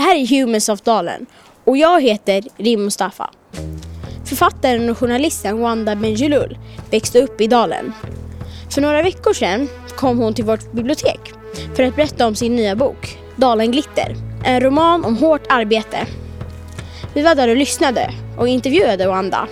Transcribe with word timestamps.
Det 0.00 0.04
här 0.04 0.16
är 0.16 0.26
Humans 0.26 0.68
of 0.68 0.80
Dalen 0.80 1.26
och 1.64 1.76
jag 1.76 2.02
heter 2.02 2.42
Rim 2.56 2.84
Mustafa. 2.84 3.30
Författaren 4.24 4.90
och 4.90 4.98
journalisten 4.98 5.60
Wanda 5.60 5.96
Benjelul 5.96 6.58
växte 6.90 7.22
upp 7.22 7.40
i 7.40 7.46
Dalen. 7.46 7.92
För 8.70 8.80
några 8.80 9.02
veckor 9.02 9.32
sedan 9.32 9.68
kom 9.96 10.18
hon 10.18 10.34
till 10.34 10.44
vårt 10.44 10.72
bibliotek 10.72 11.20
för 11.74 11.82
att 11.82 11.96
berätta 11.96 12.26
om 12.26 12.34
sin 12.34 12.56
nya 12.56 12.76
bok 12.76 13.18
Dalen 13.36 13.70
Glitter. 13.70 14.16
En 14.44 14.60
roman 14.60 15.04
om 15.04 15.16
hårt 15.16 15.46
arbete. 15.48 16.06
Vi 17.14 17.22
var 17.22 17.34
där 17.34 17.48
och 17.48 17.56
lyssnade 17.56 18.10
och 18.38 18.48
intervjuade 18.48 19.06
Wanda. 19.06 19.48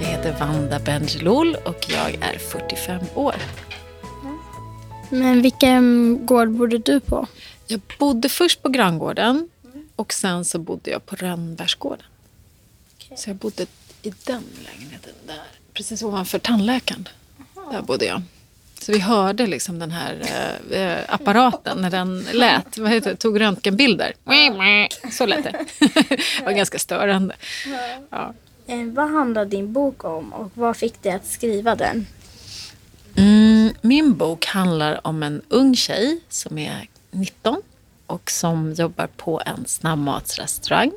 Jag 0.00 0.06
heter 0.06 0.36
Wanda 0.40 0.78
Benjelul 0.78 1.56
och 1.64 1.86
jag 1.88 2.14
är 2.14 2.38
45 2.38 3.00
år. 3.14 3.34
Men 5.10 5.42
vilken 5.42 6.18
gård 6.26 6.50
bodde 6.50 6.78
du 6.78 7.00
på? 7.00 7.26
Jag 7.66 7.80
bodde 7.98 8.28
först 8.28 8.62
på 8.62 8.68
granngården 8.68 9.48
och 9.96 10.12
sen 10.12 10.44
så 10.44 10.58
bodde 10.58 10.90
jag 10.90 11.06
på 11.06 11.16
Rönnbergsgården. 11.16 12.06
Så 13.16 13.30
jag 13.30 13.36
bodde 13.36 13.66
i 14.02 14.12
den 14.24 14.42
lägenheten 14.64 15.12
där, 15.26 15.42
precis 15.72 16.02
ovanför 16.02 16.38
tandläkaren. 16.38 17.08
Där 17.72 17.82
bodde 17.82 18.04
jag. 18.04 18.22
Så 18.80 18.92
vi 18.92 18.98
hörde 18.98 19.46
liksom 19.46 19.78
den 19.78 19.90
här 19.90 20.18
eh, 20.70 20.80
eh, 20.80 20.98
apparaten 21.08 21.78
när 21.82 21.90
den 21.90 22.26
lät, 22.32 22.78
vad 22.78 22.90
heter 22.90 23.10
det, 23.10 23.16
tog 23.16 23.40
röntgenbilder. 23.40 24.12
Så 25.10 25.26
lät 25.26 25.44
det. 25.44 25.64
det 26.08 26.44
var 26.44 26.52
ganska 26.52 26.78
störande. 26.78 27.34
Ja. 28.10 28.34
Eh, 28.66 28.84
vad 28.84 29.10
handlar 29.10 29.44
din 29.44 29.72
bok 29.72 30.04
om 30.04 30.32
och 30.32 30.50
vad 30.54 30.76
fick 30.76 31.02
dig 31.02 31.12
att 31.12 31.26
skriva 31.26 31.74
den? 31.74 32.06
Mm, 33.16 33.49
min 33.80 34.16
bok 34.16 34.46
handlar 34.46 35.06
om 35.06 35.22
en 35.22 35.42
ung 35.48 35.76
tjej 35.76 36.20
som 36.28 36.58
är 36.58 36.88
19 37.10 37.62
och 38.06 38.30
som 38.30 38.72
jobbar 38.72 39.06
på 39.06 39.42
en 39.46 39.66
snabbmatsrestaurang 39.66 40.92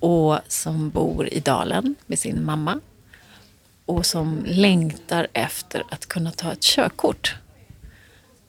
och 0.00 0.38
som 0.48 0.90
bor 0.90 1.28
i 1.28 1.40
Dalen 1.40 1.94
med 2.06 2.18
sin 2.18 2.44
mamma 2.44 2.80
och 3.86 4.06
som 4.06 4.42
längtar 4.46 5.26
efter 5.32 5.82
att 5.90 6.06
kunna 6.06 6.30
ta 6.30 6.52
ett 6.52 6.62
körkort 6.62 7.34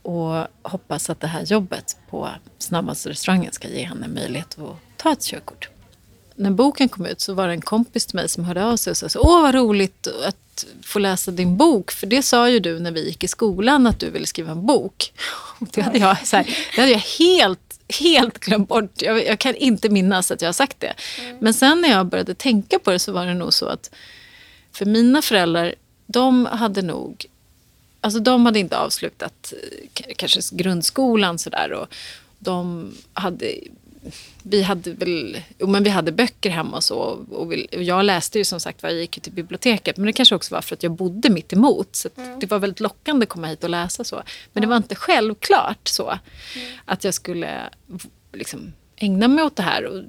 och 0.02 0.48
hoppas 0.62 1.10
att 1.10 1.20
det 1.20 1.28
här 1.28 1.44
jobbet 1.44 1.98
på 2.10 2.30
snabbmatsrestaurangen 2.58 3.54
ska 3.54 3.68
ge 3.68 3.84
henne 3.84 4.08
möjlighet 4.08 4.60
att 4.60 4.98
ta 4.98 5.12
ett 5.12 5.22
körkort. 5.22 5.70
När 6.40 6.52
boken 6.52 6.90
kom 6.90 7.06
ut 7.06 7.22
så 7.22 7.34
var 7.34 7.48
det 7.48 7.54
en 7.54 7.62
kompis 7.62 8.06
till 8.06 8.16
mig 8.16 8.30
som 8.30 8.46
hörde 8.46 8.66
av 8.66 8.78
sig 8.78 8.92
och 8.92 8.98
sa 8.98 9.10
så, 9.10 9.20
Åh 9.20 9.42
vad 9.42 9.56
roligt 9.56 10.08
att 10.08 10.66
få 10.84 11.00
läsa 11.00 11.32
din 11.32 11.58
bok. 11.58 11.92
För 11.92 12.08
det 12.08 12.24
sa 12.24 12.50
ju 12.50 12.60
du 12.60 12.80
när 12.80 12.92
vi 12.92 13.06
gick 13.06 13.24
i 13.24 13.28
skolan 13.28 13.88
att 13.88 14.00
du 14.00 14.10
ville 14.10 14.26
skriva 14.26 14.52
en 14.52 14.66
bok. 14.66 15.14
Och 15.60 15.68
det 15.72 15.82
hade 15.82 15.98
jag, 15.98 16.28
så 16.28 16.38
här, 16.38 16.46
det 16.76 16.82
hade 16.82 16.92
jag 16.92 17.00
helt, 17.00 17.80
helt 18.00 18.40
glömt 18.40 18.70
bort. 18.70 19.02
Jag, 19.02 19.26
jag, 19.26 19.40
kan 19.40 19.56
inte 19.56 19.90
minnas 19.90 20.32
att 20.32 20.42
jag 20.42 20.48
har 20.48 20.54
sagt 20.54 20.80
det. 20.80 20.94
Men 21.40 21.54
sen 21.54 21.82
när 21.82 21.90
jag 21.90 22.06
började 22.06 22.36
tänka 22.36 22.80
på 22.80 22.92
det 22.92 23.00
så 23.00 23.12
var 23.12 23.26
det 23.26 23.34
nog 23.34 23.54
så 23.54 23.66
att 23.66 23.92
för 24.72 24.86
mina 24.86 25.22
föräldrar, 25.22 25.76
de 26.06 26.46
hade 26.46 26.82
nog 26.82 27.26
Alltså 28.02 28.20
de 28.20 28.46
hade 28.46 28.60
inte 28.60 28.78
avslutat 28.78 29.54
eh, 29.54 30.04
kanske 30.16 30.42
grundskolan 30.52 31.40
sådär 31.40 31.74
och 31.74 31.88
de 32.40 32.92
hade 33.14 33.54
vi 34.44 34.62
hade 34.62 34.94
väl, 34.94 35.38
men 35.58 35.84
vi 35.84 35.90
hade 35.90 36.12
böcker 36.12 36.50
hemma 36.50 36.78
och 36.78 36.84
så. 36.84 36.98
Och, 37.32 37.54
jag 37.72 38.06
läste 38.06 38.38
ju 38.38 38.44
som 38.44 38.60
sagt 38.60 38.84
jag 38.84 38.94
gick 38.94 39.22
till 39.22 39.32
biblioteket. 39.32 39.98
Men 39.98 40.06
det 40.06 40.14
kanske 40.14 40.36
också 40.36 40.56
var 40.56 40.62
för 40.62 40.76
att 40.76 40.84
jag 40.84 40.92
bodde 40.92 41.30
mitt 41.30 41.54
emot. 41.54 41.96
Så 41.96 42.10
mm. 42.18 42.40
det 42.40 42.52
var 42.52 42.60
väldigt 42.60 42.80
lockande 42.80 43.24
att 43.24 43.30
komma 43.30 43.48
hit 43.48 43.64
och 43.64 43.70
läsa 43.70 44.04
så. 44.04 44.16
Men 44.16 44.24
mm. 44.54 44.62
det 44.62 44.68
var 44.68 44.78
inte 44.78 44.96
självklart 44.96 45.88
så. 45.88 46.08
Mm. 46.08 46.20
Att 46.86 47.04
jag 47.04 47.14
skulle 47.14 47.70
liksom, 48.34 48.74
ägna 48.96 49.28
mig 49.28 49.44
åt 49.44 49.56
det 49.56 49.64
här. 49.64 49.86
Och 49.86 50.04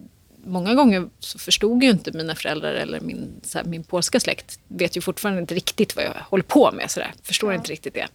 många 0.45 0.75
gånger 0.75 1.09
så 1.19 1.39
förstod 1.39 1.83
ju 1.83 1.91
inte 1.91 2.13
mina 2.13 2.35
föräldrar 2.35 2.75
eller 2.75 3.01
min, 3.01 3.41
här, 3.55 3.65
min 3.65 3.85
polska 3.85 4.21
släkt 4.21 4.59
vet 4.69 4.97
ju 4.97 5.01
fortfarande 5.01 5.41
inte 5.41 5.55
riktigt 5.55 5.97
vad 5.97 6.05
jag 6.05 6.15
håller 6.31 6.45
på 6.45 6.73
med. 6.73 6.91
Så 6.91 7.01
där. 7.01 7.13
Förstår 7.23 7.55
inte 7.55 7.73
riktigt 7.73 7.95
det. 7.95 8.09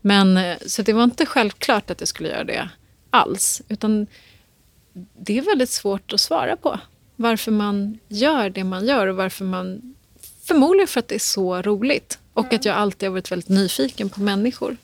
Men, 0.00 0.36
eh, 0.36 0.56
så 0.66 0.82
det 0.82 0.92
var 0.92 1.04
inte 1.04 1.26
självklart 1.26 1.90
att 1.90 2.00
jag 2.00 2.08
skulle 2.08 2.28
göra 2.28 2.44
det 2.44 2.70
alls. 3.10 3.62
Utan 3.68 4.06
det 5.18 5.38
är 5.38 5.42
väldigt 5.42 5.70
svårt 5.70 6.12
att 6.12 6.20
svara 6.20 6.56
på. 6.56 6.80
Varför 7.16 7.52
man 7.52 7.98
gör 8.08 8.50
det 8.50 8.64
man 8.64 8.86
gör 8.86 9.06
och 9.06 9.16
varför 9.16 9.44
man... 9.44 9.94
Förmodligen 10.42 10.88
för 10.88 11.00
att 11.00 11.08
det 11.08 11.14
är 11.14 11.18
så 11.18 11.62
roligt. 11.62 12.18
Och 12.32 12.44
mm. 12.44 12.56
att 12.56 12.64
jag 12.64 12.76
alltid 12.76 13.08
har 13.08 13.12
varit 13.12 13.32
väldigt 13.32 13.48
nyfiken 13.48 14.08
på 14.08 14.20
människor. 14.20 14.76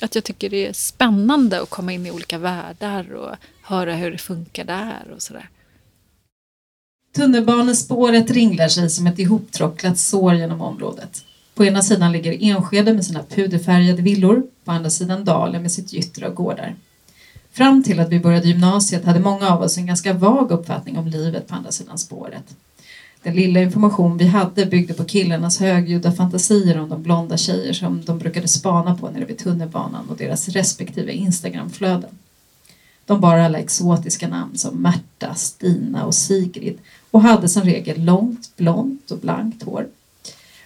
Att 0.00 0.14
jag 0.14 0.24
tycker 0.24 0.50
det 0.50 0.66
är 0.66 0.72
spännande 0.72 1.62
att 1.62 1.70
komma 1.70 1.92
in 1.92 2.06
i 2.06 2.10
olika 2.10 2.38
världar 2.38 3.14
och 3.14 3.36
höra 3.62 3.94
hur 3.94 4.10
det 4.10 4.18
funkar 4.18 4.64
där 4.64 5.12
och 5.14 5.22
sådär. 5.22 5.48
Tunnelbanespåret 7.14 8.30
ringlar 8.30 8.68
sig 8.68 8.90
som 8.90 9.06
ett 9.06 9.18
ihoptråcklat 9.18 9.98
sår 9.98 10.34
genom 10.34 10.60
området. 10.60 11.24
På 11.54 11.64
ena 11.64 11.82
sidan 11.82 12.12
ligger 12.12 12.38
Enskede 12.40 12.94
med 12.94 13.04
sina 13.04 13.22
puderfärgade 13.22 14.02
villor, 14.02 14.42
på 14.64 14.72
andra 14.72 14.90
sidan 14.90 15.24
Dalen 15.24 15.62
med 15.62 15.72
sitt 15.72 15.92
gytter 15.92 16.22
av 16.22 16.34
gårdar. 16.34 16.74
Fram 17.56 17.82
till 17.82 18.00
att 18.00 18.08
vi 18.08 18.20
började 18.20 18.48
gymnasiet 18.48 19.04
hade 19.04 19.20
många 19.20 19.48
av 19.48 19.62
oss 19.62 19.78
en 19.78 19.86
ganska 19.86 20.12
vag 20.12 20.50
uppfattning 20.50 20.98
om 20.98 21.06
livet 21.06 21.48
på 21.48 21.54
andra 21.54 21.72
sidan 21.72 21.98
spåret. 21.98 22.56
Den 23.22 23.34
lilla 23.34 23.60
information 23.60 24.18
vi 24.18 24.26
hade 24.26 24.66
byggde 24.66 24.94
på 24.94 25.04
killarnas 25.04 25.60
högljudda 25.60 26.12
fantasier 26.12 26.80
om 26.80 26.88
de 26.88 27.02
blonda 27.02 27.36
tjejer 27.36 27.72
som 27.72 28.04
de 28.04 28.18
brukade 28.18 28.48
spana 28.48 28.94
på 28.94 29.10
nere 29.10 29.24
vid 29.24 29.38
tunnelbanan 29.38 30.08
och 30.08 30.16
deras 30.16 30.48
respektive 30.48 31.12
Instagramflöden. 31.12 32.10
De 33.06 33.20
bar 33.20 33.38
alla 33.38 33.58
exotiska 33.58 34.28
namn 34.28 34.58
som 34.58 34.82
Märta, 34.82 35.34
Stina 35.34 36.04
och 36.04 36.14
Sigrid 36.14 36.78
och 37.10 37.22
hade 37.22 37.48
som 37.48 37.62
regel 37.62 38.04
långt, 38.04 38.56
blont 38.56 39.10
och 39.10 39.18
blankt 39.18 39.62
hår. 39.62 39.86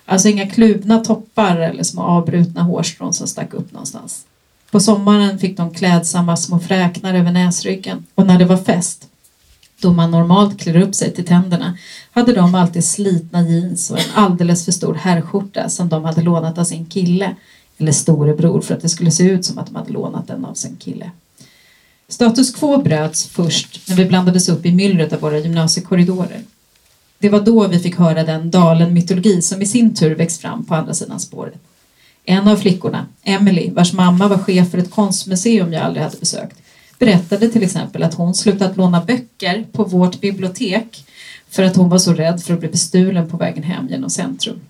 Alltså 0.04 0.28
inga 0.28 0.50
kluvna 0.50 1.04
toppar 1.04 1.56
eller 1.56 1.82
små 1.82 2.02
avbrutna 2.02 2.62
hårstrån 2.62 3.14
som 3.14 3.26
stack 3.26 3.54
upp 3.54 3.72
någonstans. 3.72 4.26
På 4.70 4.80
sommaren 4.80 5.38
fick 5.38 5.56
de 5.56 5.74
klädsamma 5.74 6.36
små 6.36 6.58
fräknar 6.58 7.14
över 7.14 7.32
näsryggen 7.32 8.04
och 8.14 8.26
när 8.26 8.38
det 8.38 8.44
var 8.44 8.56
fest, 8.56 9.08
då 9.80 9.92
man 9.92 10.10
normalt 10.10 10.60
klär 10.60 10.76
upp 10.76 10.94
sig 10.94 11.14
till 11.14 11.26
tänderna, 11.26 11.78
hade 12.10 12.32
de 12.32 12.54
alltid 12.54 12.84
slitna 12.84 13.42
jeans 13.42 13.90
och 13.90 13.98
en 13.98 14.04
alldeles 14.14 14.64
för 14.64 14.72
stor 14.72 14.94
herrskjorta 14.94 15.68
som 15.68 15.88
de 15.88 16.04
hade 16.04 16.22
lånat 16.22 16.58
av 16.58 16.64
sin 16.64 16.86
kille 16.86 17.34
eller 17.78 17.92
storebror 17.92 18.60
för 18.60 18.74
att 18.74 18.82
det 18.82 18.88
skulle 18.88 19.10
se 19.10 19.24
ut 19.24 19.44
som 19.44 19.58
att 19.58 19.66
de 19.66 19.74
hade 19.74 19.92
lånat 19.92 20.26
den 20.26 20.44
av 20.44 20.54
sin 20.54 20.76
kille. 20.76 21.10
Status 22.08 22.54
quo 22.54 22.82
bröts 22.82 23.26
först 23.26 23.88
när 23.88 23.96
vi 23.96 24.04
blandades 24.04 24.48
upp 24.48 24.66
i 24.66 24.72
myllret 24.72 25.12
av 25.12 25.20
våra 25.20 25.38
gymnasiekorridorer. 25.38 26.42
Det 27.18 27.28
var 27.28 27.40
då 27.40 27.68
vi 27.68 27.78
fick 27.78 27.96
höra 27.96 28.24
den 28.24 28.50
Dalen-mytologi 28.50 29.42
som 29.42 29.62
i 29.62 29.66
sin 29.66 29.94
tur 29.94 30.14
växt 30.14 30.40
fram 30.40 30.64
på 30.64 30.74
andra 30.74 30.94
sidan 30.94 31.20
spåret. 31.20 31.54
En 32.24 32.48
av 32.48 32.56
flickorna, 32.56 33.06
Emily, 33.22 33.70
vars 33.70 33.92
mamma 33.92 34.28
var 34.28 34.38
chef 34.38 34.70
för 34.70 34.78
ett 34.78 34.90
konstmuseum 34.90 35.72
jag 35.72 35.82
aldrig 35.82 36.04
hade 36.04 36.16
besökt, 36.16 36.56
berättade 36.98 37.48
till 37.48 37.62
exempel 37.62 38.02
att 38.02 38.14
hon 38.14 38.34
slutat 38.34 38.76
låna 38.76 39.04
böcker 39.04 39.66
på 39.72 39.84
vårt 39.84 40.20
bibliotek 40.20 41.04
för 41.48 41.62
att 41.62 41.76
hon 41.76 41.88
var 41.88 41.98
så 41.98 42.12
rädd 42.12 42.42
för 42.42 42.54
att 42.54 42.60
bli 42.60 42.68
bestulen 42.68 43.28
på 43.30 43.36
vägen 43.36 43.62
hem 43.62 43.88
genom 43.88 44.10
centrum. 44.10 44.60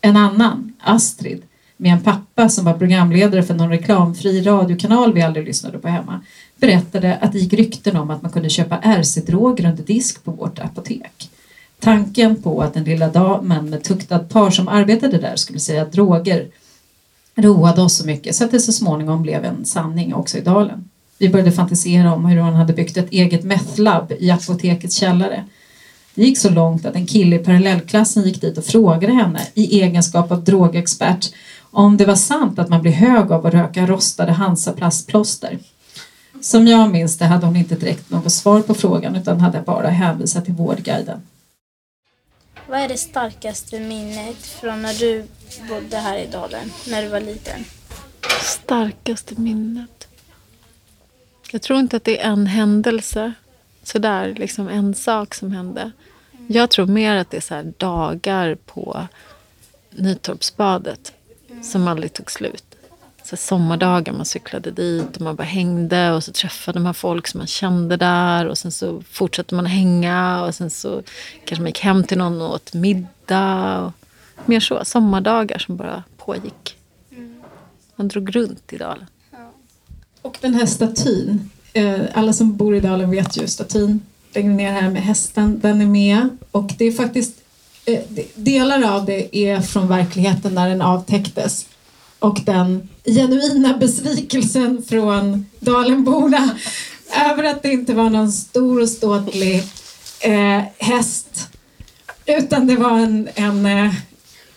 En 0.00 0.16
annan, 0.16 0.72
Astrid, 0.80 1.42
med 1.76 1.92
en 1.92 2.02
pappa 2.02 2.48
som 2.48 2.64
var 2.64 2.72
programledare 2.72 3.42
för 3.42 3.54
någon 3.54 3.70
reklamfri 3.70 4.42
radiokanal 4.42 5.12
vi 5.12 5.22
aldrig 5.22 5.46
lyssnade 5.46 5.78
på 5.78 5.88
hemma, 5.88 6.20
berättade 6.56 7.16
att 7.16 7.32
det 7.32 7.38
gick 7.38 7.52
rykten 7.52 7.96
om 7.96 8.10
att 8.10 8.22
man 8.22 8.32
kunde 8.32 8.50
köpa 8.50 8.78
RC-droger 8.78 9.70
under 9.70 9.82
disk 9.82 10.24
på 10.24 10.30
vårt 10.30 10.58
apotek. 10.58 11.30
Tanken 11.80 12.42
på 12.42 12.62
att 12.62 12.74
den 12.74 12.84
lilla 12.84 13.08
damen 13.08 13.70
med 13.70 13.84
tuktad 13.84 14.18
par 14.18 14.50
som 14.50 14.68
arbetade 14.68 15.18
där 15.18 15.36
skulle 15.36 15.60
säga 15.60 15.84
droger 15.84 16.48
roade 17.36 17.82
oss 17.82 17.96
så 17.96 18.06
mycket 18.06 18.36
så 18.36 18.44
att 18.44 18.50
det 18.50 18.60
så 18.60 18.72
småningom 18.72 19.22
blev 19.22 19.44
en 19.44 19.64
sanning 19.64 20.14
också 20.14 20.38
i 20.38 20.40
dalen. 20.40 20.88
Vi 21.18 21.28
började 21.28 21.52
fantisera 21.52 22.14
om 22.14 22.24
hur 22.24 22.40
hon 22.40 22.54
hade 22.54 22.72
byggt 22.72 22.96
ett 22.96 23.10
eget 23.10 23.44
methlab 23.44 24.12
i 24.18 24.30
apotekets 24.30 24.96
källare. 24.96 25.44
Det 26.14 26.22
gick 26.22 26.38
så 26.38 26.50
långt 26.50 26.86
att 26.86 26.94
en 26.94 27.06
kille 27.06 27.36
i 27.36 27.38
parallellklassen 27.38 28.22
gick 28.22 28.40
dit 28.40 28.58
och 28.58 28.64
frågade 28.64 29.12
henne 29.12 29.40
i 29.54 29.80
egenskap 29.82 30.32
av 30.32 30.44
drogexpert 30.44 31.32
om 31.70 31.96
det 31.96 32.04
var 32.04 32.14
sant 32.14 32.58
att 32.58 32.68
man 32.68 32.82
blir 32.82 32.92
hög 32.92 33.32
av 33.32 33.46
att 33.46 33.54
röka 33.54 33.86
rostade 33.86 34.32
Hansaplastplåster. 34.32 35.58
Som 36.40 36.66
jag 36.66 36.90
minns 36.90 37.18
det 37.18 37.24
hade 37.24 37.46
hon 37.46 37.56
inte 37.56 37.74
direkt 37.74 38.10
något 38.10 38.32
svar 38.32 38.60
på 38.60 38.74
frågan 38.74 39.16
utan 39.16 39.40
hade 39.40 39.62
bara 39.66 39.88
hänvisat 39.88 40.44
till 40.44 40.54
Vårdguiden. 40.54 41.20
Vad 42.68 42.80
är 42.80 42.88
det 42.88 42.96
starkaste 42.96 43.80
minnet 43.80 44.46
från 44.46 44.82
när 44.82 44.94
du 44.94 45.24
bodde 45.68 45.96
här 45.96 46.18
i 46.18 46.26
dalen, 46.26 46.72
när 46.88 47.02
du 47.02 47.08
var 47.08 47.20
liten? 47.20 47.64
Starkaste 48.42 49.40
minnet? 49.40 50.08
Jag 51.50 51.62
tror 51.62 51.78
inte 51.78 51.96
att 51.96 52.04
det 52.04 52.20
är 52.20 52.30
en 52.30 52.46
händelse, 52.46 53.32
sådär, 53.82 54.34
liksom 54.38 54.68
en 54.68 54.94
sak 54.94 55.34
som 55.34 55.52
hände. 55.52 55.92
Jag 56.46 56.70
tror 56.70 56.86
mer 56.86 57.16
att 57.16 57.30
det 57.30 57.36
är 57.36 57.40
så 57.40 57.72
dagar 57.78 58.54
på 58.54 59.06
Nytorpsbadet 59.90 61.12
mm. 61.50 61.62
som 61.62 61.88
aldrig 61.88 62.12
tog 62.12 62.30
slut 62.30 62.75
så 63.26 63.36
sommardagar 63.36 64.12
man 64.12 64.26
cyklade 64.26 64.70
dit 64.70 65.16
och 65.16 65.22
man 65.22 65.36
bara 65.36 65.44
hängde 65.44 66.12
och 66.12 66.24
så 66.24 66.32
träffade 66.32 66.80
man 66.80 66.94
folk 66.94 67.26
som 67.26 67.38
man 67.38 67.46
kände 67.46 67.96
där 67.96 68.46
och 68.46 68.58
sen 68.58 68.72
så 68.72 69.02
fortsatte 69.10 69.54
man 69.54 69.66
hänga 69.66 70.44
och 70.44 70.54
sen 70.54 70.70
så 70.70 71.02
kanske 71.44 71.62
man 71.62 71.66
gick 71.66 71.80
hem 71.80 72.04
till 72.04 72.18
någon 72.18 72.40
och 72.40 72.54
åt 72.54 72.74
middag. 72.74 73.80
Och 73.80 73.92
mer 74.48 74.60
så, 74.60 74.84
sommardagar 74.84 75.58
som 75.58 75.76
bara 75.76 76.02
pågick. 76.16 76.76
Man 77.96 78.08
drog 78.08 78.36
runt 78.36 78.72
i 78.72 78.76
dalen. 78.76 79.06
Och 80.22 80.38
den 80.40 80.54
här 80.54 80.66
statyn. 80.66 81.50
Eh, 81.72 82.00
alla 82.14 82.32
som 82.32 82.56
bor 82.56 82.74
i 82.74 82.80
dalen 82.80 83.10
vet 83.10 83.36
ju 83.36 83.46
statyn 83.46 84.00
längre 84.34 84.54
ner 84.54 84.72
här 84.72 84.90
med 84.90 85.02
hästen. 85.02 85.60
Den 85.60 85.80
är 85.80 85.86
med 85.86 86.28
och 86.50 86.72
det 86.78 86.84
är 86.84 86.92
faktiskt 86.92 87.34
eh, 87.84 88.00
delar 88.34 88.82
av 88.96 89.04
det 89.04 89.36
är 89.36 89.60
från 89.60 89.88
verkligheten 89.88 90.54
när 90.54 90.68
den 90.68 90.82
avtäcktes 90.82 91.66
och 92.18 92.40
den 92.44 92.88
genuina 93.06 93.78
besvikelsen 93.78 94.82
från 94.88 95.46
Dalenborna 95.60 96.50
över 97.30 97.44
att 97.44 97.62
det 97.62 97.72
inte 97.72 97.94
var 97.94 98.10
någon 98.10 98.32
stor 98.32 98.82
och 98.82 98.88
ståtlig 98.88 99.62
eh, 100.20 100.62
häst 100.78 101.48
utan 102.26 102.66
det 102.66 102.76
var 102.76 102.98
en, 102.98 103.28
en, 103.34 103.66
eh, 103.66 103.94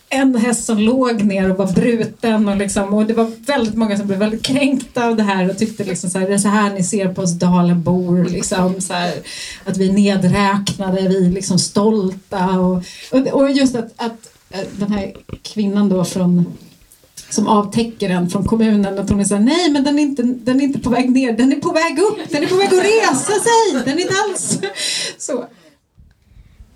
en 0.08 0.36
häst 0.36 0.64
som 0.64 0.78
låg 0.78 1.24
ner 1.24 1.50
och 1.50 1.56
var 1.56 1.72
bruten 1.72 2.48
och, 2.48 2.56
liksom, 2.56 2.94
och 2.94 3.06
det 3.06 3.14
var 3.14 3.32
väldigt 3.46 3.74
många 3.74 3.96
som 3.96 4.06
blev 4.06 4.18
väldigt 4.18 4.42
kränkta 4.42 5.06
av 5.06 5.16
det 5.16 5.22
här 5.22 5.50
och 5.50 5.58
tyckte 5.58 5.84
liksom 5.84 6.10
så 6.10 6.18
här, 6.18 6.28
det 6.28 6.34
är 6.34 6.38
så 6.38 6.48
här 6.48 6.74
ni 6.74 6.84
ser 6.84 7.14
på 7.14 7.22
oss 7.22 7.32
Dalenbor, 7.32 8.24
liksom, 8.24 8.80
så 8.80 8.92
här, 8.92 9.14
att 9.64 9.76
vi 9.76 9.88
är 9.88 9.92
nedräknade, 9.92 11.08
vi 11.08 11.26
är 11.26 11.30
liksom 11.30 11.58
stolta. 11.58 12.60
Och, 12.60 12.84
och, 13.10 13.26
och 13.26 13.50
just 13.50 13.74
att, 13.74 13.92
att 13.96 14.30
eh, 14.50 14.66
den 14.72 14.92
här 14.92 15.14
kvinnan 15.42 15.88
då 15.88 16.04
från 16.04 16.44
som 17.30 17.48
avtäcker 17.48 18.08
den 18.08 18.30
från 18.30 18.44
kommunen. 18.44 18.98
Att 18.98 19.10
hon 19.10 19.20
är 19.20 19.24
såhär, 19.24 19.42
nej 19.42 19.70
men 19.70 19.84
den 19.84 19.98
är, 19.98 20.02
inte, 20.02 20.22
den 20.22 20.60
är 20.60 20.64
inte 20.64 20.78
på 20.78 20.90
väg 20.90 21.10
ner, 21.10 21.32
den 21.32 21.52
är 21.52 21.56
på 21.56 21.72
väg 21.72 21.98
upp, 21.98 22.30
den 22.30 22.42
är 22.42 22.46
på 22.46 22.56
väg 22.56 22.66
att 22.66 22.84
resa 22.84 23.32
sig, 23.32 23.84
den 23.84 23.98
är 23.98 24.02
inte 24.02 24.14
alls 24.28 24.58
så. 25.18 25.44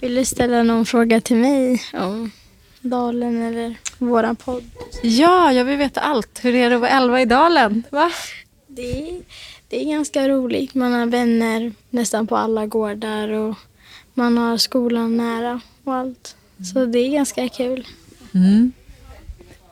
Vill 0.00 0.14
du 0.14 0.24
ställa 0.24 0.62
någon 0.62 0.86
fråga 0.86 1.20
till 1.20 1.36
mig 1.36 1.82
om 1.92 2.30
dalen 2.80 3.42
eller 3.42 3.74
våran 3.98 4.36
podd? 4.36 4.64
Ja, 5.02 5.52
jag 5.52 5.64
vill 5.64 5.76
veta 5.76 6.00
allt. 6.00 6.44
Hur 6.44 6.54
är 6.54 6.70
det 6.70 6.76
att 6.76 6.80
vara 6.80 6.90
elva 6.90 7.20
i 7.20 7.24
dalen? 7.24 7.82
Va? 7.90 8.10
Det 8.66 9.08
är, 9.08 9.22
det 9.68 9.80
är 9.80 9.84
ganska 9.84 10.28
roligt. 10.28 10.74
Man 10.74 10.92
har 10.92 11.06
vänner 11.06 11.72
nästan 11.90 12.26
på 12.26 12.36
alla 12.36 12.66
gårdar 12.66 13.28
och 13.28 13.54
man 14.14 14.38
har 14.38 14.56
skolan 14.56 15.16
nära 15.16 15.60
och 15.84 15.94
allt. 15.94 16.36
Så 16.72 16.84
det 16.84 16.98
är 16.98 17.08
ganska 17.08 17.48
kul. 17.48 17.86
Mm. 18.34 18.72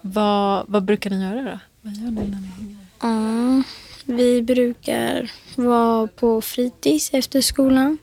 Vad, 0.03 0.65
vad 0.69 0.85
brukar 0.85 1.11
ni 1.11 1.23
göra 1.23 1.43
då? 1.43 1.59
Vad 1.83 1.93
gör 1.95 2.11
ni 2.11 2.21
när 2.21 2.41
ni 2.41 2.47
hänger? 2.47 2.77
Ja, 3.01 3.63
vi 4.05 4.43
brukar 4.43 5.31
vara 5.57 6.07
på 6.07 6.41
fritids 6.41 7.11
efter 7.13 7.41
skolan. 7.41 7.99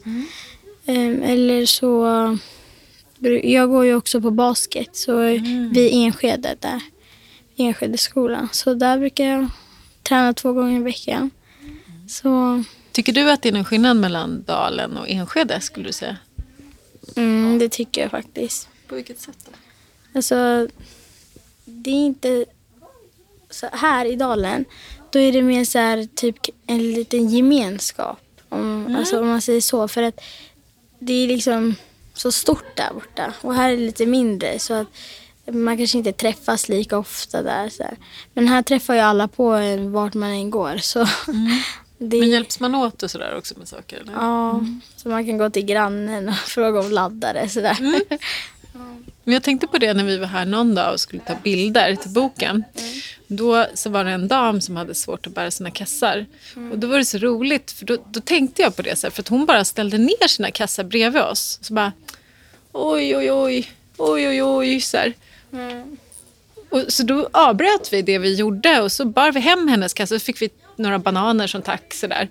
Ehm, 0.85 1.23
Eller 1.23 1.65
så... 1.65 2.37
Jag 3.43 3.69
går 3.69 3.85
ju 3.85 3.95
också 3.95 4.21
på 4.21 4.31
basket, 4.31 4.95
så 4.95 5.17
vi 5.71 5.89
är 5.89 6.05
Enskede 6.05 6.55
där. 6.59 6.81
Enskede 7.57 7.97
skolan. 7.97 8.49
Så 8.51 8.73
där 8.73 8.97
brukar 8.97 9.25
jag 9.25 9.47
träna 10.03 10.33
två 10.33 10.53
gånger 10.53 10.79
i 10.79 10.83
veckan. 10.83 11.31
Så 12.07 12.63
Tycker 12.91 13.13
du 13.13 13.31
att 13.31 13.41
det 13.41 13.49
är 13.49 13.53
någon 13.53 13.65
skillnad 13.65 13.97
mellan 13.97 14.43
Dalen 14.43 14.97
och 14.97 15.09
Enskede 15.09 15.61
skulle 15.61 15.85
du 15.87 15.93
säga? 15.93 16.17
mm, 17.15 17.59
det 17.59 17.69
tycker 17.69 18.01
jag 18.01 18.11
faktiskt. 18.11 18.69
På 18.87 18.95
vilket 18.95 19.19
sätt 19.19 19.37
då? 19.45 19.51
Alltså, 20.15 20.67
det 21.69 21.89
är 21.89 22.05
inte... 22.05 22.45
Så 23.49 23.67
här 23.71 24.05
i 24.05 24.15
dalen, 24.15 24.65
då 25.09 25.19
är 25.19 25.31
det 25.31 25.41
mer 25.41 25.65
så 25.65 25.79
här, 25.79 26.07
typ 26.15 26.35
en 26.67 26.93
liten 26.93 27.29
gemenskap. 27.29 28.19
Om, 28.49 28.95
alltså, 28.99 29.19
om 29.21 29.27
man 29.27 29.41
säger 29.41 29.61
så. 29.61 29.87
För 29.87 30.03
att 30.03 30.21
det 30.99 31.13
är 31.13 31.27
liksom 31.27 31.75
så 32.13 32.31
stort 32.31 32.77
där 32.77 32.93
borta. 32.93 33.33
Och 33.41 33.53
här 33.53 33.71
är 33.71 33.77
det 33.77 33.83
lite 33.83 34.05
mindre. 34.05 34.59
Så 34.59 34.73
att 34.73 34.87
man 35.45 35.77
kanske 35.77 35.97
inte 35.97 36.11
träffas 36.11 36.69
lika 36.69 36.97
ofta 36.97 37.41
där. 37.43 37.69
Så 37.69 37.83
här. 37.83 37.97
Men 38.33 38.47
här 38.47 38.61
träffar 38.61 38.93
ju 38.93 38.99
alla 38.99 39.27
på 39.27 39.51
en 39.51 39.91
vart 39.91 40.13
man 40.13 40.29
än 40.29 40.49
går. 40.49 40.77
Så 40.77 40.99
det, 41.97 42.19
Men 42.19 42.29
hjälps 42.29 42.59
man 42.59 42.75
åt 42.75 43.03
och 43.03 43.11
sådär 43.11 43.37
också 43.37 43.55
med 43.57 43.67
saker? 43.67 43.97
Eller? 43.97 44.13
Ja, 44.13 44.65
så 44.95 45.09
man 45.09 45.25
kan 45.25 45.37
gå 45.37 45.49
till 45.49 45.65
grannen 45.65 46.29
och 46.29 46.35
fråga 46.45 46.79
om 46.79 46.91
laddare. 46.91 47.49
Så 47.49 47.61
där. 47.61 47.77
Men 49.23 49.33
jag 49.33 49.43
tänkte 49.43 49.67
på 49.67 49.77
det 49.77 49.93
när 49.93 50.03
vi 50.03 50.17
var 50.17 50.27
här 50.27 50.45
någon 50.45 50.75
dag 50.75 50.93
och 50.93 50.99
skulle 50.99 51.21
ta 51.21 51.35
bilder 51.43 51.95
till 51.95 52.11
boken. 52.11 52.63
Då 53.27 53.65
så 53.73 53.89
var 53.89 54.03
det 54.03 54.11
en 54.11 54.27
dam 54.27 54.61
som 54.61 54.75
hade 54.75 54.95
svårt 54.95 55.27
att 55.27 55.33
bära 55.33 55.51
sina 55.51 55.71
kassar. 55.71 56.25
Och 56.71 56.79
då 56.79 56.87
var 56.87 56.97
det 56.97 57.05
så 57.05 57.17
roligt, 57.17 57.71
för 57.71 57.85
då, 57.85 57.97
då 58.11 58.19
tänkte 58.21 58.61
jag 58.61 58.75
på 58.75 58.81
det, 58.81 58.95
så 58.95 59.07
här, 59.07 59.11
för 59.11 59.21
att 59.21 59.27
hon 59.27 59.45
bara 59.45 59.65
ställde 59.65 59.97
ner 59.97 60.27
sina 60.27 60.51
kassar 60.51 60.83
bredvid 60.83 61.21
oss. 61.21 61.59
Så 61.61 61.73
bara, 61.73 61.93
oj, 62.71 63.17
oj, 63.17 63.31
oj, 63.31 63.71
oj, 63.97 64.27
oj, 64.27 64.43
oj, 64.43 64.81
så 64.81 64.97
här. 64.97 65.13
Och, 66.69 66.85
så 66.87 67.03
då 67.03 67.29
avbröt 67.33 67.93
vi 67.93 68.01
det 68.01 68.17
vi 68.17 68.35
gjorde 68.35 68.81
och 68.81 68.91
så 68.91 69.05
bar 69.05 69.31
vi 69.31 69.39
hem 69.39 69.67
hennes 69.67 69.93
kassa 69.93 70.15
och 70.15 70.21
så 70.21 70.25
fick 70.25 70.41
vi 70.41 70.49
några 70.75 70.99
bananer 70.99 71.47
som 71.47 71.61
tack. 71.61 71.93
Så 71.93 72.07
där. 72.07 72.29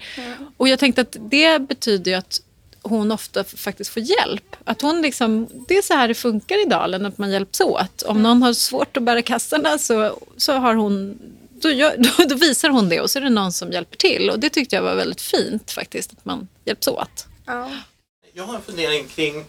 Och 0.56 0.68
jag 0.68 0.78
tänkte 0.78 1.00
att 1.00 1.16
det 1.20 1.68
betyder 1.68 2.10
ju 2.10 2.16
att 2.16 2.40
hon 2.82 3.12
ofta 3.12 3.44
faktiskt 3.44 3.90
får 3.90 4.02
hjälp. 4.02 4.56
Att 4.64 4.82
hon 4.82 5.02
liksom, 5.02 5.48
det 5.68 5.76
är 5.76 5.82
så 5.82 5.94
här 5.94 6.08
det 6.08 6.14
funkar 6.14 6.66
i 6.66 6.68
dalen, 6.68 7.06
att 7.06 7.18
man 7.18 7.30
hjälps 7.30 7.60
åt. 7.60 8.02
Om 8.02 8.22
någon 8.22 8.42
har 8.42 8.52
svårt 8.52 8.96
att 8.96 9.02
bära 9.02 9.22
kassarna 9.22 9.78
så, 9.78 10.18
så 10.36 10.52
har 10.52 10.74
hon, 10.74 11.18
då, 11.50 11.70
gör, 11.70 11.96
då, 12.18 12.24
då 12.24 12.34
visar 12.34 12.68
hon 12.68 12.88
det 12.88 13.00
och 13.00 13.10
så 13.10 13.18
är 13.18 13.22
det 13.22 13.30
någon 13.30 13.52
som 13.52 13.72
hjälper 13.72 13.96
till. 13.96 14.30
Och 14.30 14.38
det 14.38 14.50
tyckte 14.50 14.76
jag 14.76 14.82
var 14.82 14.94
väldigt 14.94 15.20
fint 15.20 15.70
faktiskt, 15.70 16.12
att 16.12 16.24
man 16.24 16.48
hjälps 16.64 16.88
åt. 16.88 17.26
Ja. 17.46 17.70
Jag 18.32 18.44
har 18.44 18.54
en 18.54 18.62
fundering 18.62 19.08
kring 19.08 19.44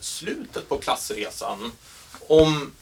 slutet 0.00 0.68
på 0.68 0.78
klassresan. 0.78 1.72
Om 2.26 2.72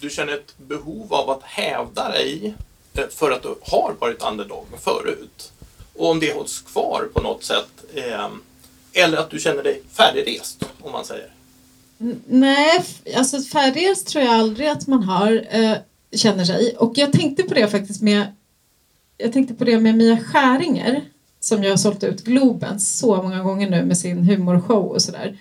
du 0.00 0.10
känner 0.10 0.32
ett 0.32 0.54
behov 0.58 1.14
av 1.14 1.30
att 1.30 1.42
hävda 1.42 2.08
dig 2.08 2.54
eh, 2.94 3.08
för 3.08 3.30
att 3.30 3.42
du 3.42 3.54
har 3.62 3.94
varit 4.00 4.22
underdog 4.22 4.66
förut. 4.80 5.52
Och 5.94 6.10
om 6.10 6.20
det 6.20 6.34
hålls 6.34 6.60
kvar 6.60 7.08
på 7.14 7.20
något 7.20 7.44
sätt. 7.44 7.84
Eller 8.96 9.18
att 9.18 9.30
du 9.30 9.38
känner 9.38 9.62
dig 9.62 9.82
färdigrest, 9.92 10.64
om 10.80 10.92
man 10.92 11.04
säger. 11.04 11.30
Nej, 12.26 12.84
alltså 13.16 13.40
färdigrest 13.40 14.06
tror 14.06 14.24
jag 14.24 14.34
aldrig 14.34 14.68
att 14.68 14.86
man 14.86 15.02
har, 15.02 15.46
eh, 15.50 15.76
känner 16.12 16.44
sig. 16.44 16.76
Och 16.76 16.92
jag 16.98 17.12
tänkte 17.12 17.42
på 17.42 17.54
det 17.54 17.68
faktiskt 17.68 18.02
med, 18.02 18.26
jag 19.18 19.32
tänkte 19.32 19.54
på 19.54 19.64
det 19.64 19.80
med 19.80 19.94
Mia 19.94 20.18
Skäringer 20.18 21.04
som 21.40 21.62
jag 21.62 21.70
har 21.70 21.76
sålt 21.76 22.04
ut 22.04 22.24
Globen 22.24 22.80
så 22.80 23.22
många 23.22 23.42
gånger 23.42 23.70
nu 23.70 23.84
med 23.84 23.98
sin 23.98 24.24
humorshow 24.24 24.84
och 24.84 25.02
sådär. 25.02 25.38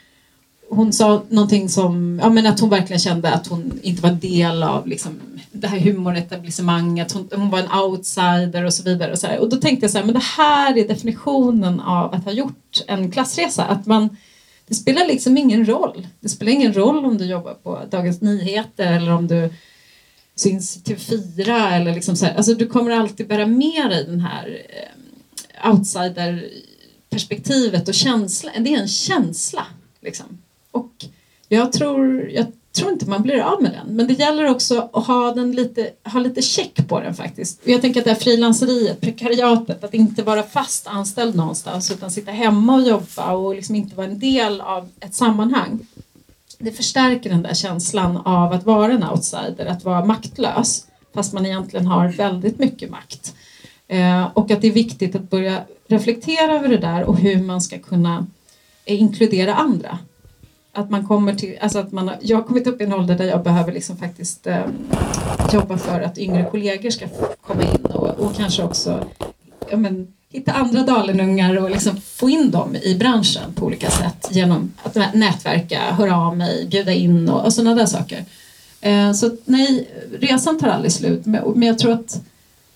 Hon 0.76 0.94
sa 0.94 1.24
någonting 1.30 1.70
som, 1.70 2.20
ja 2.24 2.30
men 2.30 2.46
att 2.46 2.60
hon 2.60 2.70
verkligen 2.70 3.00
kände 3.00 3.34
att 3.34 3.48
hon 3.48 3.80
inte 3.84 4.02
var 4.02 4.12
del 4.12 4.64
av 4.64 4.88
liksom, 4.88 5.20
det 5.52 5.68
här 5.68 5.80
humoretablissemanget, 5.80 7.12
hon, 7.12 7.30
hon 7.36 7.50
var 7.50 7.60
en 7.60 7.72
outsider 7.72 8.66
och 8.66 8.74
så 8.74 8.84
vidare. 8.84 9.12
Och, 9.12 9.20
så 9.20 9.28
här. 9.28 9.40
och 9.40 9.50
då 9.50 9.58
tänkte 9.58 9.84
jag 9.84 9.92
så 9.92 9.98
här, 9.98 10.06
men 10.06 10.14
det 10.14 10.24
här 10.24 10.78
är 10.78 10.88
definitionen 10.88 11.80
av 11.80 12.14
att 12.14 12.26
ha 12.26 12.32
gjort 12.32 12.84
en 12.88 13.12
klassresa. 13.12 13.64
Att 13.64 13.86
man, 13.86 14.18
det 14.68 14.76
spelar 14.76 15.08
liksom 15.08 15.38
ingen 15.38 15.66
roll. 15.66 16.08
Det 16.20 16.30
spelar 16.30 16.52
ingen 16.52 16.74
roll 16.74 17.06
om 17.06 17.18
du 17.18 17.26
jobbar 17.26 17.54
på 17.54 17.80
Dagens 17.92 18.22
Nyheter 18.22 18.94
eller 18.94 19.12
om 19.12 19.28
du 19.28 19.50
syns 20.36 20.78
i 20.78 20.80
TV4 20.80 21.72
eller 21.72 21.96
liksom 21.96 22.16
så 22.16 22.26
här. 22.26 22.36
Alltså 22.36 22.54
du 22.54 22.68
kommer 22.68 22.92
alltid 22.92 23.28
bära 23.28 23.46
med 23.46 23.90
dig 23.90 24.06
den 24.06 24.20
här 24.20 24.62
eh, 24.70 24.90
outsider-perspektivet 25.72 27.88
och 27.88 27.94
känslan. 27.94 28.64
Det 28.64 28.74
är 28.74 28.80
en 28.80 28.88
känsla 28.88 29.66
liksom. 30.02 30.38
Och 30.76 31.06
jag 31.48 31.72
tror, 31.72 32.30
jag 32.30 32.46
tror 32.76 32.92
inte 32.92 33.10
man 33.10 33.22
blir 33.22 33.40
av 33.40 33.62
med 33.62 33.72
den. 33.72 33.96
Men 33.96 34.08
det 34.08 34.14
gäller 34.14 34.50
också 34.50 34.90
att 34.94 35.06
ha, 35.06 35.32
den 35.32 35.52
lite, 35.52 35.90
ha 36.04 36.20
lite 36.20 36.42
check 36.42 36.88
på 36.88 37.00
den 37.00 37.16
faktiskt. 37.16 37.64
Och 37.64 37.70
Jag 37.70 37.82
tänker 37.82 38.00
att 38.00 38.06
det 38.06 38.12
här 38.12 38.20
frilanseriet, 38.20 39.02
prekariatet, 39.02 39.84
att 39.84 39.94
inte 39.94 40.24
vara 40.24 40.44
fast 40.44 40.88
anställd 40.88 41.36
någonstans 41.36 41.92
utan 41.92 42.12
sitta 42.12 42.32
hemma 42.32 42.76
och 42.76 42.82
jobba 42.82 43.32
och 43.32 43.56
liksom 43.56 43.76
inte 43.76 43.96
vara 43.96 44.08
en 44.08 44.20
del 44.20 44.62
av 44.62 44.90
ett 45.00 45.16
sammanhang. 45.16 45.80
Det 46.60 46.72
förstärker 46.72 47.30
den 47.30 47.44
där 47.44 47.54
känslan 47.54 48.18
av 48.18 48.54
att 48.54 48.66
vara 48.66 48.94
en 48.94 49.04
outsider, 49.04 49.66
att 49.66 49.84
vara 49.84 50.06
maktlös 50.06 50.86
fast 51.14 51.34
man 51.34 51.46
egentligen 51.46 51.86
har 51.86 52.08
väldigt 52.08 52.60
mycket 52.60 52.90
makt. 52.92 53.36
Eh, 53.88 54.28
och 54.34 54.52
att 54.52 54.62
det 54.62 54.68
är 54.68 54.72
viktigt 54.72 55.16
att 55.16 55.30
börja 55.30 55.62
reflektera 55.88 56.56
över 56.56 56.68
det 56.68 56.78
där 56.78 57.04
och 57.04 57.18
hur 57.18 57.44
man 57.44 57.62
ska 57.62 57.80
kunna 57.80 58.28
eh, 58.86 59.02
inkludera 59.02 59.56
andra. 59.56 60.00
Att 60.76 60.90
man 60.90 61.08
kommer 61.08 61.36
till, 61.36 61.58
alltså 61.62 61.80
att 61.80 61.92
man, 61.92 62.12
jag 62.22 62.38
har 62.38 62.44
kommit 62.44 62.68
upp 62.68 62.82
i 62.82 62.84
en 62.84 62.94
ålder 62.94 63.18
där 63.18 63.26
jag 63.26 63.44
behöver 63.44 63.72
liksom 63.72 63.98
faktiskt 63.98 64.48
eh, 64.48 64.66
jobba 65.54 65.78
för 65.78 66.02
att 66.02 66.18
yngre 66.18 66.48
kollegor 66.52 66.90
ska 66.90 67.08
få 67.08 67.28
komma 67.42 67.64
in 67.64 67.86
och, 67.86 68.10
och 68.10 68.36
kanske 68.36 68.64
också 68.64 69.08
ja, 69.72 69.78
men, 69.78 70.08
hitta 70.32 70.52
andra 70.52 70.84
Dalenungar 70.84 71.56
och 71.58 71.70
liksom 71.70 71.98
få 72.02 72.30
in 72.30 72.52
dem 72.52 72.76
i 72.76 72.96
branschen 72.96 73.54
på 73.56 73.66
olika 73.66 73.90
sätt 73.90 74.28
genom 74.32 74.74
att 74.84 75.14
nätverka, 75.14 75.80
höra 75.80 76.18
av 76.18 76.38
mig, 76.38 76.68
bjuda 76.68 76.94
in 76.94 77.30
och, 77.30 77.46
och 77.46 77.54
sådana 77.54 77.76
där 77.76 77.86
saker. 77.86 78.26
Eh, 78.82 79.12
så 79.12 79.38
nej, 79.46 79.90
resan 80.20 80.60
tar 80.60 80.68
aldrig 80.68 80.92
slut 80.92 81.26
men, 81.26 81.52
men 81.56 81.68
jag 81.68 81.80
tror 81.80 81.94
att 81.94 82.22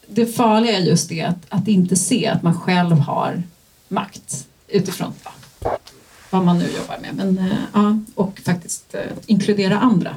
det 0.08 0.26
farliga 0.26 0.78
är 0.78 0.82
just 0.82 1.10
det 1.10 1.22
att, 1.22 1.46
att 1.50 1.68
inte 1.68 1.96
se 1.96 2.28
att 2.28 2.44
man 2.44 2.60
själv 2.60 3.00
har 3.00 3.44
makt 3.88 4.48
utifrån 4.68 5.14
ja, 5.24 5.32
vad 6.30 6.44
man 6.44 6.60
nu 6.60 6.66
jobbar 6.78 6.98
med. 7.02 7.16
Men, 7.16 7.38
eh, 7.38 7.58
ja, 7.74 7.98
och 8.16 8.40
faktiskt 8.46 8.96
eh, 8.96 9.02
inkludera 9.26 9.80
andra. 9.80 10.16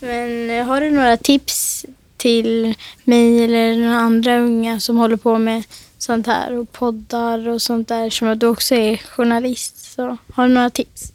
Men 0.00 0.50
eh, 0.50 0.66
har 0.66 0.80
du 0.80 0.90
några 0.90 1.16
tips 1.16 1.86
till 2.16 2.74
mig 3.04 3.44
eller 3.44 3.76
några 3.76 3.98
andra 3.98 4.38
unga 4.38 4.80
som 4.80 4.96
håller 4.96 5.16
på 5.16 5.38
med 5.38 5.62
sånt 5.98 6.26
här 6.26 6.52
och 6.52 6.72
poddar 6.72 7.48
och 7.48 7.62
sånt 7.62 7.88
där 7.88 8.10
som 8.10 8.38
du 8.38 8.46
också 8.46 8.74
är 8.74 8.96
journalist? 8.96 9.92
Så 9.94 10.16
har 10.34 10.48
du 10.48 10.54
några 10.54 10.70
tips? 10.70 11.12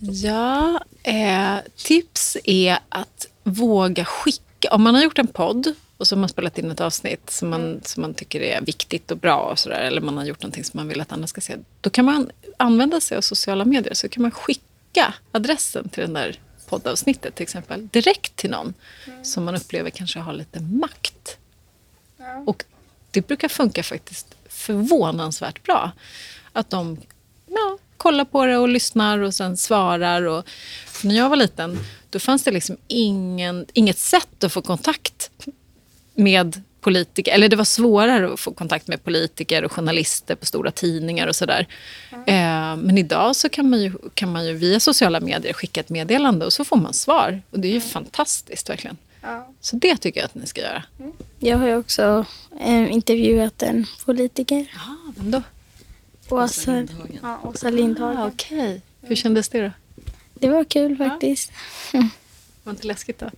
Ja, 0.00 0.80
eh, 1.02 1.56
tips 1.76 2.36
är 2.44 2.78
att 2.88 3.26
våga 3.44 4.04
skicka. 4.04 4.68
Om 4.70 4.82
man 4.82 4.94
har 4.94 5.02
gjort 5.02 5.18
en 5.18 5.26
podd 5.26 5.74
och 5.96 6.06
så 6.06 6.16
har 6.16 6.20
man 6.20 6.28
spelat 6.28 6.58
in 6.58 6.70
ett 6.70 6.80
avsnitt 6.80 7.30
som 7.30 7.48
man, 7.50 7.80
som 7.84 8.00
man 8.00 8.14
tycker 8.14 8.40
är 8.40 8.60
viktigt 8.60 9.10
och 9.10 9.16
bra 9.16 9.36
och 9.36 9.58
sådär, 9.58 9.80
eller 9.80 10.00
man 10.00 10.16
har 10.16 10.24
gjort 10.24 10.42
någonting 10.42 10.64
som 10.64 10.78
man 10.78 10.88
vill 10.88 11.00
att 11.00 11.12
andra 11.12 11.26
ska 11.26 11.40
se. 11.40 11.56
Då 11.80 11.90
kan 11.90 12.04
man 12.04 12.30
använda 12.56 13.00
sig 13.00 13.16
av 13.16 13.20
sociala 13.20 13.64
medier. 13.64 13.94
Så 13.94 14.08
kan 14.08 14.22
man 14.22 14.30
skicka 14.30 15.14
adressen 15.32 15.88
till 15.88 16.02
den 16.02 16.12
där 16.12 16.38
poddavsnittet 16.68 17.34
till 17.34 17.42
exempel 17.42 17.88
direkt 17.88 18.36
till 18.36 18.50
någon 18.50 18.74
mm. 19.06 19.24
som 19.24 19.44
man 19.44 19.54
upplever 19.54 19.90
kanske 19.90 20.18
har 20.18 20.32
lite 20.32 20.60
makt. 20.60 21.38
Ja. 22.18 22.44
Och 22.46 22.64
det 23.10 23.26
brukar 23.26 23.48
funka 23.48 23.82
faktiskt 23.82 24.34
förvånansvärt 24.48 25.62
bra. 25.62 25.92
Att 26.52 26.70
de 26.70 27.00
ja, 27.46 27.78
kollar 27.96 28.24
på 28.24 28.46
det 28.46 28.56
och 28.56 28.68
lyssnar 28.68 29.18
och 29.18 29.34
sen 29.34 29.56
svarar. 29.56 30.22
Och, 30.22 30.48
när 31.02 31.14
jag 31.14 31.28
var 31.28 31.36
liten 31.36 31.78
då 32.10 32.18
fanns 32.18 32.44
det 32.44 32.50
liksom 32.50 32.76
ingen, 32.88 33.66
inget 33.72 33.98
sätt 33.98 34.44
att 34.44 34.52
få 34.52 34.62
kontakt 34.62 35.30
med 36.14 36.62
politiker, 36.82 37.32
eller 37.32 37.48
det 37.48 37.56
var 37.56 37.64
svårare 37.64 38.32
att 38.32 38.40
få 38.40 38.52
kontakt 38.52 38.88
med 38.88 39.04
politiker 39.04 39.64
och 39.64 39.72
journalister 39.72 40.34
på 40.34 40.46
stora 40.46 40.70
tidningar 40.70 41.26
och 41.26 41.36
sådär. 41.36 41.66
Mm. 42.12 42.22
Eh, 42.26 42.84
men 42.84 42.98
idag 42.98 43.36
så 43.36 43.48
kan 43.48 43.70
man, 43.70 43.80
ju, 43.80 43.92
kan 44.14 44.32
man 44.32 44.46
ju 44.46 44.52
via 44.52 44.80
sociala 44.80 45.20
medier 45.20 45.52
skicka 45.52 45.80
ett 45.80 45.88
meddelande 45.88 46.46
och 46.46 46.52
så 46.52 46.64
får 46.64 46.76
man 46.76 46.94
svar. 46.94 47.42
Och 47.50 47.60
det 47.60 47.68
är 47.68 47.72
ju 47.72 47.76
mm. 47.76 47.88
fantastiskt 47.88 48.70
verkligen. 48.70 48.96
Ja. 49.20 49.48
Så 49.60 49.76
det 49.76 49.96
tycker 49.96 50.20
jag 50.20 50.24
att 50.24 50.34
ni 50.34 50.46
ska 50.46 50.60
göra. 50.60 50.82
Mm. 50.98 51.12
Jag 51.38 51.58
har 51.58 51.66
ju 51.66 51.76
också 51.76 52.26
eh, 52.60 52.92
intervjuat 52.92 53.62
en 53.62 53.86
politiker. 54.04 54.66
Ja, 54.74 55.12
vem 55.16 55.30
då? 55.30 55.42
Åsa 56.28 56.72
Lindhagen. 56.72 57.18
Ja, 57.22 57.40
Åsa 57.42 57.70
Lindhagen. 57.70 58.16
Ah, 58.16 58.26
Okej. 58.26 58.58
Okay. 58.58 58.80
Hur 59.00 59.16
kändes 59.16 59.48
det 59.48 59.60
då? 59.60 59.70
Det 60.34 60.48
var 60.48 60.64
kul 60.64 60.96
faktiskt. 60.96 61.52
Ja. 61.92 62.08
Var 62.62 62.72
inte 62.72 62.86
läskigt 62.86 63.18
då? 63.18 63.30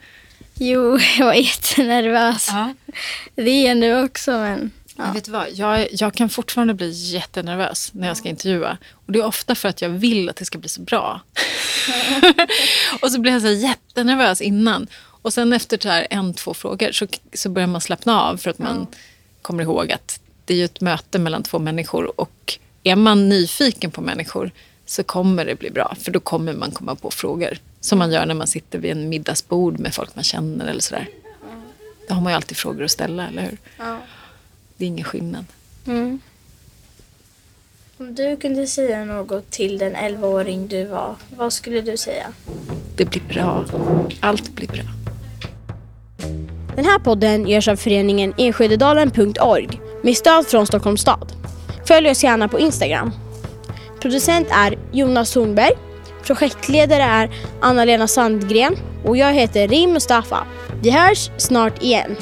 Jo, 0.55 0.99
jag 1.19 1.27
var 1.27 1.35
jättenervös. 1.35 2.49
Ja. 2.49 2.75
Det 3.35 3.51
är 3.51 3.69
jag 3.69 3.77
nu 3.77 4.05
också. 4.05 4.31
Men, 4.31 4.71
ja. 4.97 5.05
men 5.05 5.15
vet 5.15 5.25
du 5.25 5.31
vad? 5.31 5.47
Jag, 5.53 5.89
jag 5.93 6.15
kan 6.15 6.29
fortfarande 6.29 6.75
bli 6.75 6.91
jättenervös 6.91 7.91
när 7.95 8.09
jag 8.09 8.17
ska 8.17 8.29
intervjua. 8.29 8.79
Och 8.93 9.13
Det 9.13 9.19
är 9.19 9.27
ofta 9.27 9.55
för 9.55 9.69
att 9.69 9.83
jag 9.83 9.89
vill 9.89 10.29
att 10.29 10.37
det 10.37 10.45
ska 10.45 10.59
bli 10.59 10.69
så 10.69 10.81
bra. 10.81 11.21
och 13.03 13.13
så 13.13 13.21
blir 13.21 13.33
jag 13.33 13.43
så 13.43 13.51
jättenervös 13.51 14.41
innan. 14.41 14.87
Och 15.23 15.33
sen 15.33 15.53
efter 15.53 15.79
så 15.83 15.89
här 15.89 16.07
en, 16.11 16.35
två 16.35 16.55
frågor 16.55 16.93
så, 16.93 17.07
så 17.33 17.49
börjar 17.49 17.69
man 17.69 17.81
slappna 17.81 18.23
av 18.23 18.37
för 18.37 18.51
att 18.51 18.59
man 18.59 18.87
kommer 19.43 19.63
ihåg 19.63 19.93
att 19.93 20.21
det 20.45 20.61
är 20.61 20.65
ett 20.65 20.81
möte 20.81 21.19
mellan 21.19 21.43
två 21.43 21.59
människor. 21.59 22.21
Och 22.21 22.59
är 22.83 22.97
man 22.97 23.29
nyfiken 23.29 23.91
på 23.91 24.01
människor 24.01 24.51
så 24.87 25.03
kommer 25.03 25.45
det 25.45 25.55
bli 25.55 25.71
bra. 25.71 25.97
För 26.01 26.11
då 26.11 26.21
kommer 26.21 26.53
man 26.53 26.71
komma 26.71 26.95
på 26.95 27.11
frågor. 27.11 27.59
Som 27.81 27.99
man 27.99 28.13
gör 28.13 28.27
när 28.27 28.35
man 28.35 28.47
sitter 28.47 28.79
vid 28.79 28.91
en 28.91 29.09
middagsbord 29.09 29.79
med 29.79 29.95
folk 29.95 30.15
man 30.15 30.25
känner 30.25 30.67
eller 30.67 30.81
sådär. 30.81 31.09
Då 32.09 32.15
har 32.15 32.23
man 32.23 32.33
ju 32.33 32.37
alltid 32.37 32.57
frågor 32.57 32.85
att 32.85 32.91
ställa, 32.91 33.29
eller 33.29 33.43
hur? 33.43 33.59
Ja. 33.79 33.99
Det 34.77 34.85
är 34.85 34.89
ingen 34.89 35.05
skillnad. 35.05 35.45
Mm. 35.87 36.21
Om 37.99 38.15
du 38.15 38.37
kunde 38.37 38.67
säga 38.67 39.05
något 39.05 39.51
till 39.51 39.79
den 39.79 39.97
11-åring 39.97 40.69
du 40.69 40.85
var, 40.85 41.17
vad 41.37 41.53
skulle 41.53 41.81
du 41.81 41.97
säga? 41.97 42.27
Det 42.97 43.05
blir 43.05 43.23
bra. 43.29 43.65
Allt 44.21 44.51
blir 44.51 44.69
bra. 44.69 44.83
Den 46.77 46.85
här 46.85 46.99
podden 46.99 47.49
görs 47.49 47.69
av 47.69 47.77
föreningen 47.77 48.35
Enskededalen.org 48.39 49.81
med 50.03 50.17
stöd 50.17 50.47
från 50.47 50.67
Stockholms 50.67 51.01
stad. 51.01 51.33
Följ 51.87 52.11
oss 52.11 52.25
gärna 52.25 52.49
på 52.49 52.59
Instagram. 52.59 53.11
Producent 54.01 54.49
är 54.51 54.74
Jonas 54.95 55.33
Thornberg. 55.33 55.73
Projektledare 56.23 57.03
är 57.03 57.31
Anna-Lena 57.61 58.07
Sandgren 58.07 58.77
och 59.05 59.17
jag 59.17 59.33
heter 59.33 59.69
Rim 59.69 59.93
Mustafa. 59.93 60.47
Vi 60.83 60.91
hörs 60.91 61.31
snart 61.37 61.83
igen. 61.83 62.17